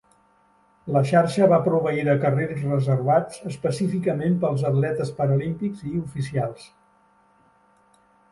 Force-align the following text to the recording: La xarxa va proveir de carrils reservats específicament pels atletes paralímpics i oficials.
La 0.93 1.01
xarxa 1.09 1.49
va 1.51 1.59
proveir 1.67 2.05
de 2.07 2.13
carrils 2.23 2.63
reservats 2.69 3.43
específicament 3.51 4.39
pels 4.45 4.65
atletes 4.71 5.13
paralímpics 5.21 5.83
i 5.91 5.93
oficials. 6.03 6.65